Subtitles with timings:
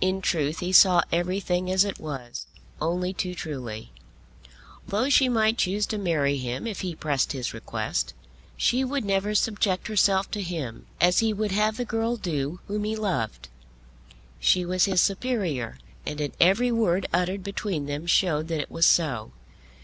[0.00, 2.46] In truth he saw everything as it was
[2.80, 3.90] only too truly.
[4.86, 8.14] Though she might choose to marry him if he pressed his request,
[8.56, 12.84] she would never subject herself to him as he would have the girl do whom
[12.84, 13.48] he loved.
[14.38, 18.86] She was his superior, and in every word uttered between them showed that it was
[18.86, 19.32] so.